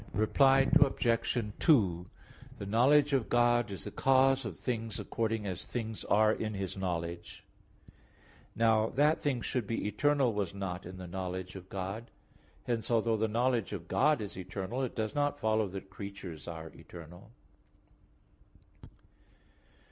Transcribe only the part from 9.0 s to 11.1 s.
things should be eternal was not in the